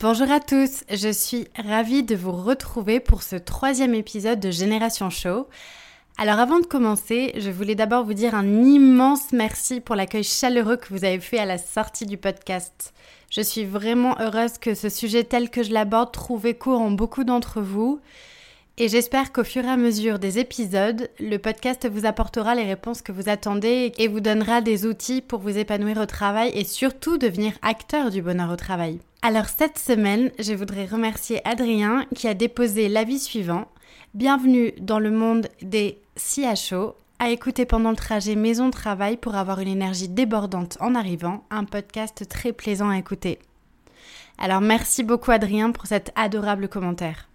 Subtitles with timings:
[0.00, 5.10] Bonjour à tous, je suis ravie de vous retrouver pour ce troisième épisode de Génération
[5.10, 5.46] Show.
[6.16, 10.78] Alors avant de commencer, je voulais d'abord vous dire un immense merci pour l'accueil chaleureux
[10.78, 12.94] que vous avez fait à la sortie du podcast.
[13.28, 17.24] Je suis vraiment heureuse que ce sujet tel que je l'aborde trouve écho en beaucoup
[17.24, 18.00] d'entre vous.
[18.78, 23.02] Et j'espère qu'au fur et à mesure des épisodes, le podcast vous apportera les réponses
[23.02, 27.18] que vous attendez et vous donnera des outils pour vous épanouir au travail et surtout
[27.18, 28.98] devenir acteur du bonheur au travail.
[29.22, 33.68] Alors cette semaine, je voudrais remercier Adrien qui a déposé l'avis suivant.
[34.14, 39.68] Bienvenue dans le monde des CHO, à écouter pendant le trajet maison-travail pour avoir une
[39.68, 43.38] énergie débordante en arrivant, un podcast très plaisant à écouter.
[44.38, 47.29] Alors merci beaucoup Adrien pour cet adorable commentaire.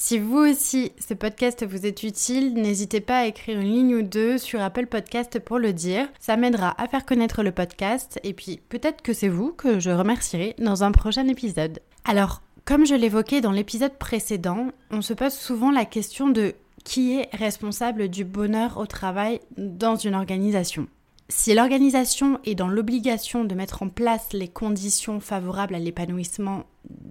[0.00, 4.02] Si vous aussi, ce podcast vous est utile, n'hésitez pas à écrire une ligne ou
[4.02, 6.06] deux sur Apple Podcast pour le dire.
[6.20, 9.90] Ça m'aidera à faire connaître le podcast et puis peut-être que c'est vous que je
[9.90, 11.80] remercierai dans un prochain épisode.
[12.04, 16.54] Alors, comme je l'évoquais dans l'épisode précédent, on se pose souvent la question de
[16.84, 20.86] qui est responsable du bonheur au travail dans une organisation.
[21.28, 26.66] Si l'organisation est dans l'obligation de mettre en place les conditions favorables à l'épanouissement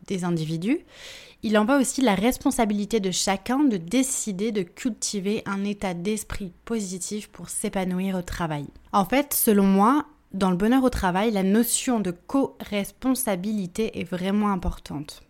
[0.07, 0.79] des individus,
[1.47, 6.51] il en va aussi la responsabilité de chacun de décider de cultiver un état d'esprit
[6.65, 8.65] positif pour s'épanouir au travail.
[8.91, 14.51] En fait, selon moi, dans le bonheur au travail, la notion de co-responsabilité est vraiment
[14.51, 15.21] importante.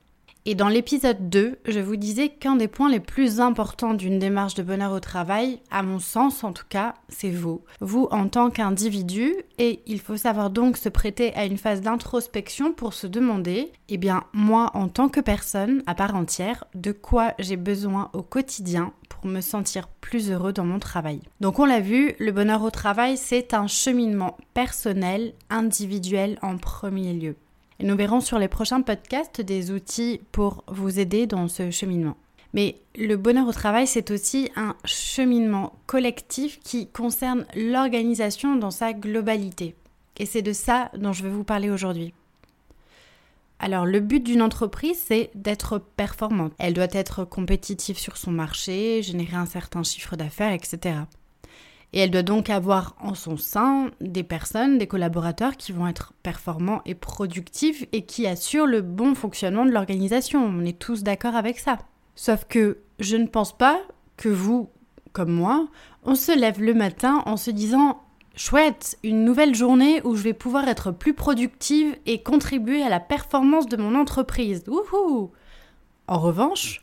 [0.50, 4.56] Et dans l'épisode 2, je vous disais qu'un des points les plus importants d'une démarche
[4.56, 7.66] de bonheur au travail, à mon sens en tout cas, c'est vous.
[7.82, 12.72] Vous en tant qu'individu, et il faut savoir donc se prêter à une phase d'introspection
[12.72, 17.34] pour se demander, eh bien moi en tant que personne à part entière, de quoi
[17.40, 21.20] j'ai besoin au quotidien pour me sentir plus heureux dans mon travail.
[21.42, 27.12] Donc on l'a vu, le bonheur au travail, c'est un cheminement personnel, individuel en premier
[27.12, 27.36] lieu.
[27.80, 32.18] Et nous verrons sur les prochains podcasts des outils pour vous aider dans ce cheminement.
[32.54, 38.94] Mais le bonheur au travail, c'est aussi un cheminement collectif qui concerne l'organisation dans sa
[38.94, 39.76] globalité.
[40.18, 42.14] Et c'est de ça dont je vais vous parler aujourd'hui.
[43.60, 46.54] Alors le but d'une entreprise, c'est d'être performante.
[46.60, 51.00] Elle doit être compétitive sur son marché, générer un certain chiffre d'affaires, etc.
[51.94, 56.14] Et elle doit donc avoir en son sein des personnes, des collaborateurs qui vont être
[56.22, 60.46] performants et productifs et qui assurent le bon fonctionnement de l'organisation.
[60.46, 61.78] On est tous d'accord avec ça.
[62.16, 63.80] Sauf que je ne pense pas
[64.18, 64.70] que vous,
[65.14, 65.68] comme moi,
[66.04, 68.02] on se lève le matin en se disant
[68.36, 73.00] Chouette, une nouvelle journée où je vais pouvoir être plus productive et contribuer à la
[73.00, 74.64] performance de mon entreprise.
[74.68, 75.32] Wouhou
[76.08, 76.82] En revanche,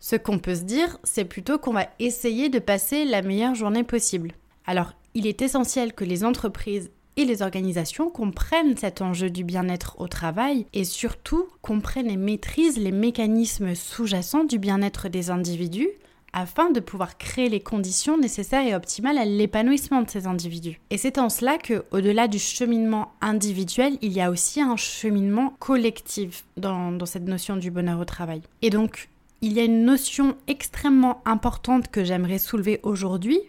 [0.00, 3.84] ce qu'on peut se dire, c'est plutôt qu'on va essayer de passer la meilleure journée
[3.84, 4.32] possible.
[4.66, 9.96] Alors, il est essentiel que les entreprises et les organisations comprennent cet enjeu du bien-être
[9.98, 15.88] au travail et surtout comprennent et maîtrisent les mécanismes sous-jacents du bien-être des individus
[16.34, 20.78] afin de pouvoir créer les conditions nécessaires et optimales à l'épanouissement de ces individus.
[20.90, 25.54] Et c'est en cela que, au-delà du cheminement individuel, il y a aussi un cheminement
[25.58, 28.42] collectif dans, dans cette notion du bonheur au travail.
[28.60, 29.08] Et donc,
[29.40, 33.40] il y a une notion extrêmement importante que j'aimerais soulever aujourd'hui,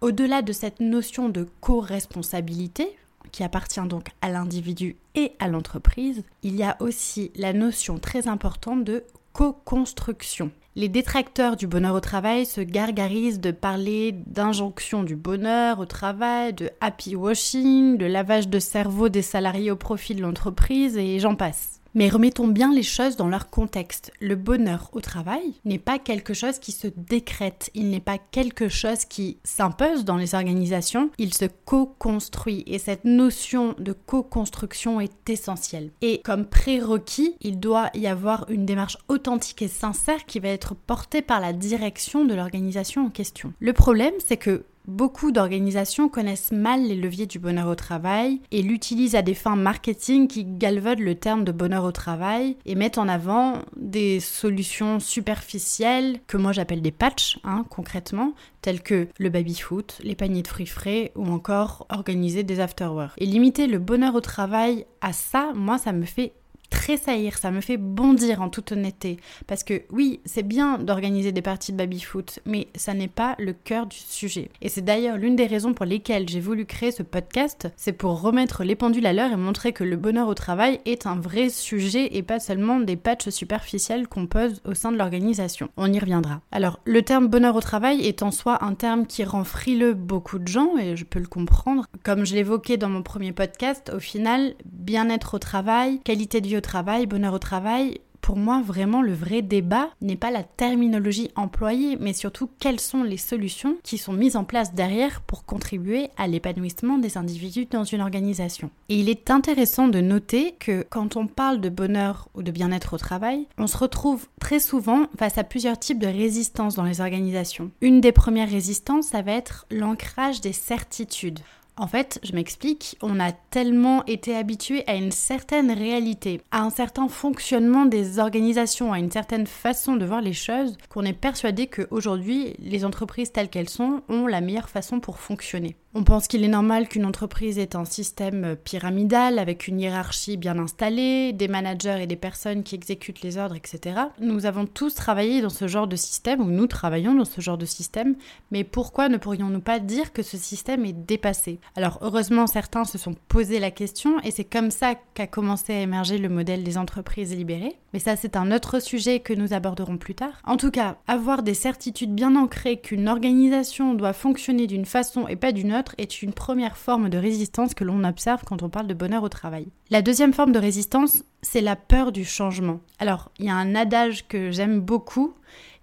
[0.00, 2.96] au-delà de cette notion de co-responsabilité,
[3.32, 8.28] qui appartient donc à l'individu et à l'entreprise, il y a aussi la notion très
[8.28, 10.50] importante de co-construction.
[10.76, 16.52] Les détracteurs du bonheur au travail se gargarisent de parler d'injonction du bonheur au travail,
[16.52, 21.34] de happy washing, de lavage de cerveau des salariés au profit de l'entreprise et j'en
[21.34, 21.80] passe.
[21.96, 24.12] Mais remettons bien les choses dans leur contexte.
[24.20, 28.68] Le bonheur au travail n'est pas quelque chose qui se décrète, il n'est pas quelque
[28.68, 35.30] chose qui s'impose dans les organisations, il se co-construit et cette notion de co-construction est
[35.30, 35.90] essentielle.
[36.02, 40.74] Et comme prérequis, il doit y avoir une démarche authentique et sincère qui va être
[40.74, 43.54] portée par la direction de l'organisation en question.
[43.58, 48.62] Le problème, c'est que beaucoup d'organisations connaissent mal les leviers du bonheur au travail et
[48.62, 52.98] l'utilisent à des fins marketing qui galvaudent le terme de bonheur au travail et mettent
[52.98, 59.30] en avant des solutions superficielles que moi j'appelle des patchs, hein, concrètement, tels que le
[59.30, 63.14] baby-foot, les paniers de fruits frais ou encore organiser des after-work.
[63.18, 66.32] Et limiter le bonheur au travail à ça, moi ça me fait
[66.70, 69.18] tressaillir, ça me fait bondir en toute honnêteté.
[69.46, 73.52] Parce que oui, c'est bien d'organiser des parties de baby-foot, mais ça n'est pas le
[73.52, 74.50] cœur du sujet.
[74.62, 78.20] Et c'est d'ailleurs l'une des raisons pour lesquelles j'ai voulu créer ce podcast, c'est pour
[78.20, 81.48] remettre les pendules à l'heure et montrer que le bonheur au travail est un vrai
[81.48, 85.68] sujet et pas seulement des patchs superficiels qu'on pose au sein de l'organisation.
[85.76, 86.40] On y reviendra.
[86.52, 90.38] Alors, le terme bonheur au travail est en soi un terme qui rend frileux beaucoup
[90.38, 91.86] de gens, et je peux le comprendre.
[92.04, 96.55] Comme je l'évoquais dans mon premier podcast, au final, bien-être au travail, qualité de vie
[96.60, 101.96] travail, bonheur au travail, pour moi, vraiment, le vrai débat n'est pas la terminologie employée,
[102.00, 106.26] mais surtout quelles sont les solutions qui sont mises en place derrière pour contribuer à
[106.26, 108.70] l'épanouissement des individus dans une organisation.
[108.88, 112.94] Et il est intéressant de noter que quand on parle de bonheur ou de bien-être
[112.94, 117.00] au travail, on se retrouve très souvent face à plusieurs types de résistances dans les
[117.00, 117.70] organisations.
[117.80, 121.38] Une des premières résistances, ça va être l'ancrage des certitudes.
[121.78, 126.70] En fait, je m'explique, on a tellement été habitué à une certaine réalité, à un
[126.70, 131.66] certain fonctionnement des organisations, à une certaine façon de voir les choses, qu'on est persuadé
[131.66, 135.76] qu'aujourd'hui, les entreprises telles qu'elles sont ont la meilleure façon pour fonctionner.
[135.98, 140.58] On pense qu'il est normal qu'une entreprise ait un système pyramidal avec une hiérarchie bien
[140.58, 144.00] installée, des managers et des personnes qui exécutent les ordres, etc.
[144.20, 147.56] Nous avons tous travaillé dans ce genre de système, ou nous travaillons dans ce genre
[147.56, 148.14] de système,
[148.50, 151.60] mais pourquoi ne pourrions-nous pas dire que ce système est dépassé?
[151.76, 155.80] Alors heureusement, certains se sont posé la question, et c'est comme ça qu'a commencé à
[155.80, 157.78] émerger le modèle des entreprises libérées.
[157.94, 160.42] Mais ça, c'est un autre sujet que nous aborderons plus tard.
[160.44, 165.36] En tout cas, avoir des certitudes bien ancrées qu'une organisation doit fonctionner d'une façon et
[165.36, 168.86] pas d'une autre, est une première forme de résistance que l'on observe quand on parle
[168.86, 169.68] de bonheur au travail.
[169.90, 172.80] La deuxième forme de résistance, c'est la peur du changement.
[172.98, 175.34] Alors, il y a un adage que j'aime beaucoup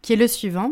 [0.02, 0.72] qui est le suivant.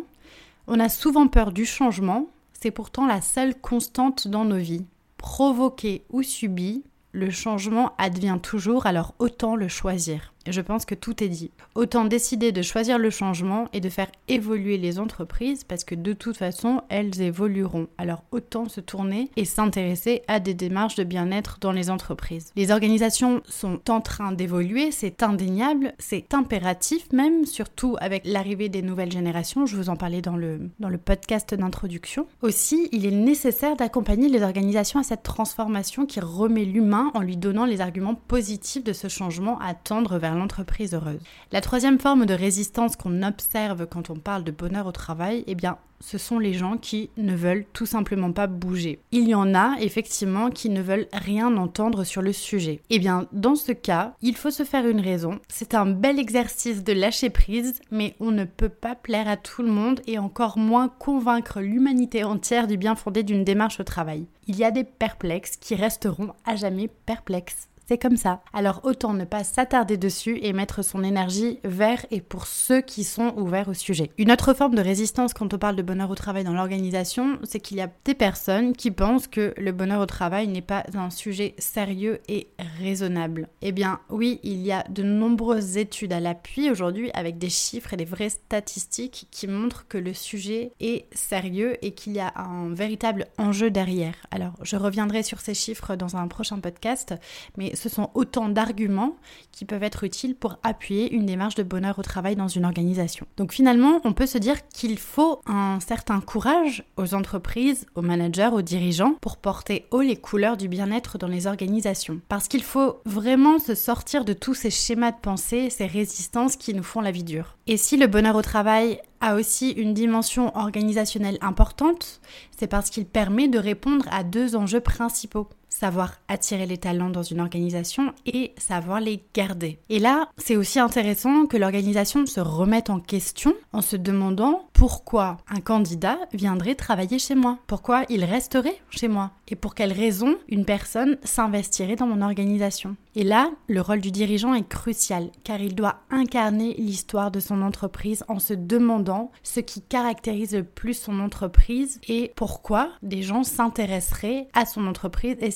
[0.68, 4.86] On a souvent peur du changement, c'est pourtant la seule constante dans nos vies.
[5.18, 10.31] Provoqué ou subi, le changement advient toujours, alors autant le choisir.
[10.50, 11.52] Je pense que tout est dit.
[11.76, 16.14] Autant décider de choisir le changement et de faire évoluer les entreprises parce que de
[16.14, 17.88] toute façon, elles évolueront.
[17.98, 22.52] Alors autant se tourner et s'intéresser à des démarches de bien-être dans les entreprises.
[22.56, 28.82] Les organisations sont en train d'évoluer, c'est indéniable, c'est impératif même, surtout avec l'arrivée des
[28.82, 29.66] nouvelles générations.
[29.66, 32.26] Je vous en parlais dans le, dans le podcast d'introduction.
[32.42, 37.38] Aussi, il est nécessaire d'accompagner les organisations à cette transformation qui remet l'humain en lui
[37.38, 41.20] donnant les arguments positifs de ce changement à tendre vers l'entreprise heureuse.
[41.52, 45.56] La troisième forme de résistance qu'on observe quand on parle de bonheur au travail, eh
[45.56, 49.00] bien, ce sont les gens qui ne veulent tout simplement pas bouger.
[49.12, 52.82] Il y en a effectivement qui ne veulent rien entendre sur le sujet.
[52.90, 55.40] Eh bien, dans ce cas, il faut se faire une raison.
[55.48, 59.62] C'est un bel exercice de lâcher prise, mais on ne peut pas plaire à tout
[59.62, 64.26] le monde et encore moins convaincre l'humanité entière du bien fondé d'une démarche au travail.
[64.48, 67.70] Il y a des perplexes qui resteront à jamais perplexes.
[67.88, 68.42] C'est comme ça.
[68.54, 73.04] Alors autant ne pas s'attarder dessus et mettre son énergie vers et pour ceux qui
[73.04, 74.12] sont ouverts au sujet.
[74.18, 77.60] Une autre forme de résistance quand on parle de bonheur au travail dans l'organisation, c'est
[77.60, 81.10] qu'il y a des personnes qui pensent que le bonheur au travail n'est pas un
[81.10, 82.48] sujet sérieux et
[82.80, 83.50] raisonnable.
[83.62, 87.94] Eh bien oui, il y a de nombreuses études à l'appui aujourd'hui avec des chiffres
[87.94, 92.34] et des vraies statistiques qui montrent que le sujet est sérieux et qu'il y a
[92.36, 94.16] un véritable enjeu derrière.
[94.32, 97.16] Alors je reviendrai sur ces chiffres dans un prochain podcast,
[97.58, 99.16] mais ce sont autant d'arguments
[99.52, 103.26] qui peuvent être utiles pour appuyer une démarche de bonheur au travail dans une organisation.
[103.38, 108.52] Donc finalement, on peut se dire qu'il faut un certain courage aux entreprises, aux managers,
[108.54, 112.22] aux dirigeants pour porter haut les couleurs du bien-être dans les organisations.
[112.30, 116.74] Parce qu'il faut vraiment se sortir de tous ces schémas de pensée, ces résistances qui
[116.74, 117.58] nous font la vie dure.
[117.68, 122.22] Et si le bonheur au travail a aussi une dimension organisationnelle importante,
[122.58, 127.24] c'est parce qu'il permet de répondre à deux enjeux principaux savoir attirer les talents dans
[127.24, 129.80] une organisation et savoir les garder.
[129.90, 135.38] Et là, c'est aussi intéressant que l'organisation se remette en question en se demandant pourquoi
[135.50, 140.36] un candidat viendrait travailler chez moi, pourquoi il resterait chez moi et pour quelles raisons
[140.48, 142.96] une personne s'investirait dans mon organisation.
[143.16, 147.62] Et là, le rôle du dirigeant est crucial car il doit incarner l'histoire de son
[147.62, 153.44] entreprise en se demandant ce qui caractérise le plus son entreprise et pourquoi des gens
[153.44, 155.52] s'intéresseraient à son entreprise et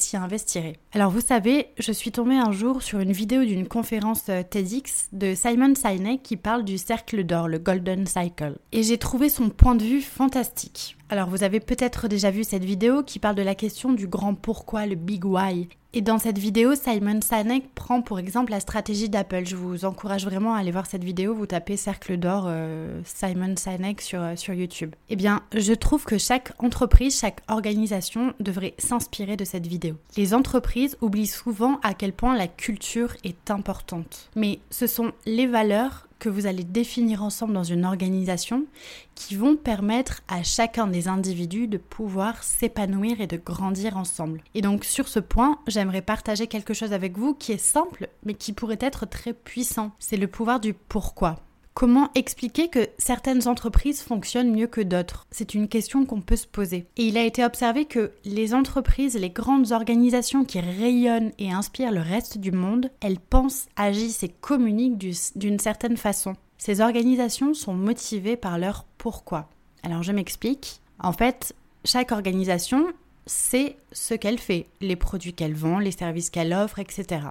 [0.94, 5.10] Alors vous savez, je suis tombée un jour sur une vidéo d'une conférence euh, TEDx
[5.12, 8.58] de Simon Sinek qui parle du cercle d'or, le Golden Cycle.
[8.72, 10.98] Et j'ai trouvé son point de vue fantastique.
[11.10, 14.34] Alors vous avez peut-être déjà vu cette vidéo qui parle de la question du grand
[14.34, 15.68] pourquoi, le big why.
[15.94, 19.46] Et dans cette vidéo, Simon Sinek prend pour exemple la stratégie d'Apple.
[19.46, 21.34] Je vous encourage vraiment à aller voir cette vidéo.
[21.34, 24.94] Vous tapez Cercle d'or euh, Simon Sinek sur, euh, sur YouTube.
[25.10, 29.96] Eh bien, je trouve que chaque entreprise, chaque organisation devrait s'inspirer de cette vidéo.
[30.18, 34.30] Les entreprises oublient souvent à quel point la culture est importante.
[34.36, 38.66] Mais ce sont les valeurs que vous allez définir ensemble dans une organisation
[39.14, 44.42] qui vont permettre à chacun des individus de pouvoir s'épanouir et de grandir ensemble.
[44.56, 48.34] Et donc sur ce point, j'aimerais partager quelque chose avec vous qui est simple mais
[48.34, 49.92] qui pourrait être très puissant.
[50.00, 51.45] C'est le pouvoir du pourquoi.
[51.76, 55.28] Comment expliquer que certaines entreprises fonctionnent mieux que d'autres?
[55.30, 56.86] C'est une question qu'on peut se poser.
[56.96, 61.92] Et il a été observé que les entreprises, les grandes organisations qui rayonnent et inspirent
[61.92, 64.98] le reste du monde, elles pensent, agissent et communiquent
[65.36, 66.38] d'une certaine façon.
[66.58, 69.50] Ces organisations sont motivées par leur pourquoi.
[69.84, 70.80] Alors je m'explique.
[71.00, 72.88] En fait, chaque organisation
[73.26, 77.28] sait ce qu'elle fait, les produits qu'elle vend, les services qu'elle offre, etc.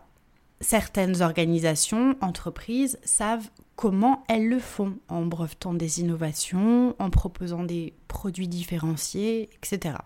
[0.66, 7.92] Certaines organisations, entreprises savent comment elles le font, en brevetant des innovations, en proposant des
[8.08, 9.96] produits différenciés, etc.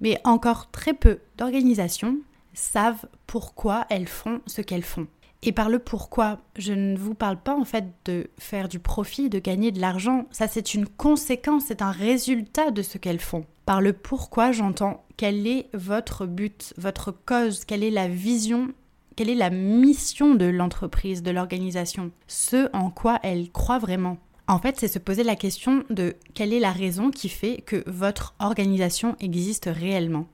[0.00, 2.18] Mais encore très peu d'organisations
[2.54, 5.08] savent pourquoi elles font ce qu'elles font.
[5.42, 9.28] Et par le pourquoi, je ne vous parle pas en fait de faire du profit,
[9.28, 13.44] de gagner de l'argent, ça c'est une conséquence, c'est un résultat de ce qu'elles font.
[13.66, 18.72] Par le pourquoi, j'entends quel est votre but, votre cause, quelle est la vision
[19.20, 24.16] quelle est la mission de l'entreprise, de l'organisation Ce en quoi elle croit vraiment.
[24.48, 27.84] En fait, c'est se poser la question de quelle est la raison qui fait que
[27.86, 30.26] votre organisation existe réellement.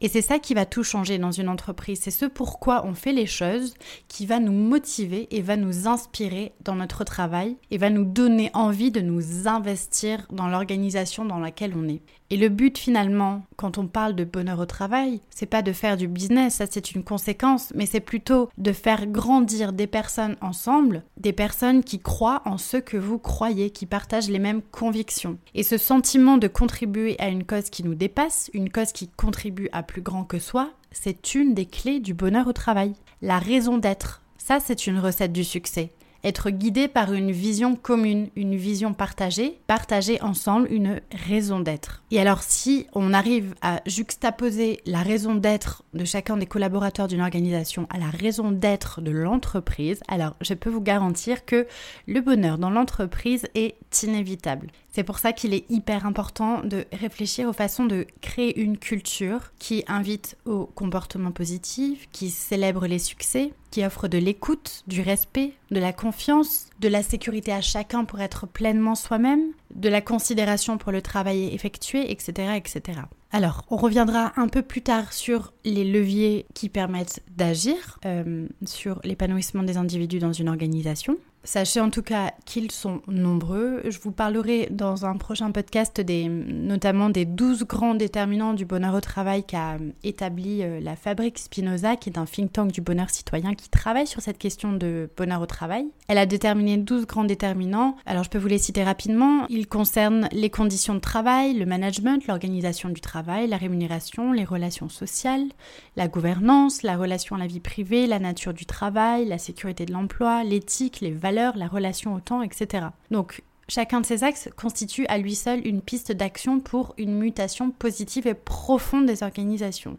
[0.00, 2.00] Et c'est ça qui va tout changer dans une entreprise.
[2.00, 3.74] C'est ce pourquoi on fait les choses
[4.08, 8.50] qui va nous motiver et va nous inspirer dans notre travail et va nous donner
[8.54, 12.00] envie de nous investir dans l'organisation dans laquelle on est.
[12.32, 15.98] Et le but finalement, quand on parle de bonheur au travail, c'est pas de faire
[15.98, 21.02] du business, ça c'est une conséquence, mais c'est plutôt de faire grandir des personnes ensemble,
[21.18, 25.36] des personnes qui croient en ce que vous croyez, qui partagent les mêmes convictions.
[25.54, 29.68] Et ce sentiment de contribuer à une cause qui nous dépasse, une cause qui contribue
[29.72, 32.94] à plus grand que soi, c'est une des clés du bonheur au travail.
[33.20, 35.90] La raison d'être, ça c'est une recette du succès
[36.24, 42.02] être guidé par une vision commune, une vision partagée, partager ensemble une raison d'être.
[42.10, 47.20] Et alors si on arrive à juxtaposer la raison d'être de chacun des collaborateurs d'une
[47.20, 51.66] organisation à la raison d'être de l'entreprise, alors je peux vous garantir que
[52.06, 54.68] le bonheur dans l'entreprise est inévitable.
[54.92, 59.52] C'est pour ça qu'il est hyper important de réfléchir aux façons de créer une culture
[59.58, 65.54] qui invite au comportement positif, qui célèbre les succès, qui offre de l'écoute, du respect,
[65.70, 70.76] de la confiance, de la sécurité à chacun pour être pleinement soi-même, de la considération
[70.76, 73.00] pour le travail effectué, etc., etc.
[73.30, 79.00] Alors, on reviendra un peu plus tard sur les leviers qui permettent d'agir euh, sur
[79.04, 81.16] l'épanouissement des individus dans une organisation.
[81.44, 83.82] Sachez en tout cas qu'ils sont nombreux.
[83.88, 88.94] Je vous parlerai dans un prochain podcast des, notamment des 12 grands déterminants du bonheur
[88.94, 93.10] au travail qu'a établi euh, la Fabrique Spinoza, qui est un think tank du bonheur
[93.10, 95.86] citoyen qui travaille sur cette question de bonheur au travail.
[96.06, 97.96] Elle a déterminé 12 grands déterminants.
[98.06, 99.46] Alors je peux vous les citer rapidement.
[99.48, 104.88] Ils concernent les conditions de travail, le management, l'organisation du travail, la rémunération, les relations
[104.88, 105.48] sociales,
[105.96, 109.92] la gouvernance, la relation à la vie privée, la nature du travail, la sécurité de
[109.92, 112.86] l'emploi, l'éthique, les valeurs la relation au temps, etc.
[113.10, 117.70] Donc chacun de ces axes constitue à lui seul une piste d'action pour une mutation
[117.70, 119.98] positive et profonde des organisations.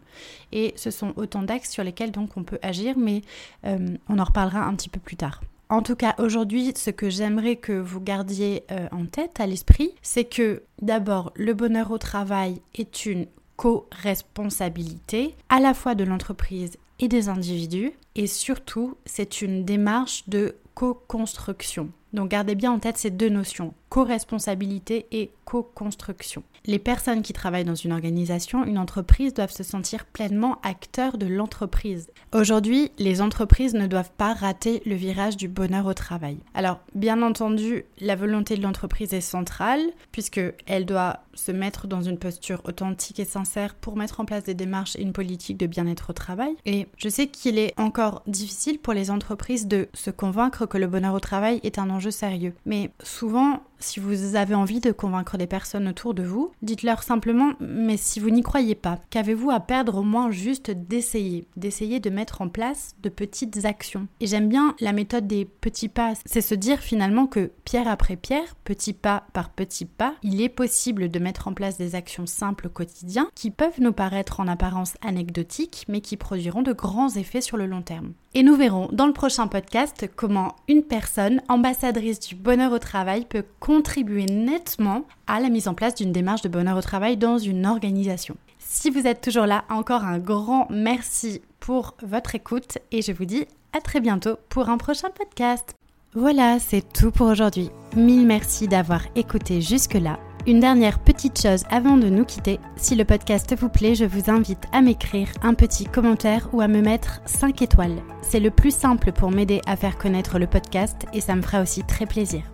[0.52, 3.22] Et ce sont autant d'axes sur lesquels donc on peut agir, mais
[3.66, 5.40] euh, on en reparlera un petit peu plus tard.
[5.70, 9.94] En tout cas, aujourd'hui, ce que j'aimerais que vous gardiez euh, en tête, à l'esprit,
[10.02, 13.26] c'est que d'abord, le bonheur au travail est une
[13.56, 20.56] co-responsabilité à la fois de l'entreprise et des individus, et surtout, c'est une démarche de
[20.74, 21.90] co-construction.
[22.12, 26.44] Donc gardez bien en tête ces deux notions, co-responsabilité et co-construction.
[26.66, 31.26] Les personnes qui travaillent dans une organisation, une entreprise, doivent se sentir pleinement acteurs de
[31.26, 32.08] l'entreprise.
[32.32, 36.38] Aujourd'hui, les entreprises ne doivent pas rater le virage du bonheur au travail.
[36.54, 42.18] Alors, bien entendu, la volonté de l'entreprise est centrale, puisqu'elle doit se mettre dans une
[42.18, 46.10] posture authentique et sincère pour mettre en place des démarches et une politique de bien-être
[46.10, 46.54] au travail.
[46.66, 50.86] Et je sais qu'il est encore difficile pour les entreprises de se convaincre que le
[50.86, 52.54] bonheur au travail est un enjeu sérieux.
[52.66, 57.52] Mais souvent, Si vous avez envie de convaincre des personnes autour de vous, dites-leur simplement
[57.60, 62.08] mais si vous n'y croyez pas, qu'avez-vous à perdre au moins juste d'essayer, d'essayer de
[62.08, 64.08] mettre en place de petites actions?
[64.20, 68.16] Et j'aime bien la méthode des petits pas, c'est se dire finalement que pierre après
[68.16, 72.26] pierre, petit pas par petit pas, il est possible de mettre en place des actions
[72.26, 77.14] simples au quotidien qui peuvent nous paraître en apparence anecdotiques mais qui produiront de grands
[77.16, 78.14] effets sur le long terme.
[78.36, 83.26] Et nous verrons dans le prochain podcast comment une personne ambassadrice du bonheur au travail
[83.26, 87.38] peut contribuer nettement à la mise en place d'une démarche de bonheur au travail dans
[87.38, 88.36] une organisation.
[88.60, 93.24] Si vous êtes toujours là, encore un grand merci pour votre écoute et je vous
[93.24, 95.74] dis à très bientôt pour un prochain podcast.
[96.14, 97.70] Voilà, c'est tout pour aujourd'hui.
[97.96, 100.20] Mille merci d'avoir écouté jusque-là.
[100.46, 104.30] Une dernière petite chose avant de nous quitter, si le podcast vous plaît, je vous
[104.30, 108.02] invite à m'écrire un petit commentaire ou à me mettre 5 étoiles.
[108.22, 111.60] C'est le plus simple pour m'aider à faire connaître le podcast et ça me fera
[111.60, 112.53] aussi très plaisir.